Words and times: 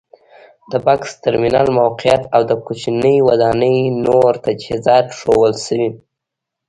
د 0.71 0.73
بکس 0.85 1.11
ترمینل 1.23 1.67
موقعیت 1.79 2.23
او 2.35 2.41
د 2.49 2.51
کوچنۍ 2.65 3.15
ودانۍ 3.27 3.77
نور 4.05 4.31
تجهیزات 4.45 5.07
ښودل 5.17 5.53
شوي. 5.65 5.89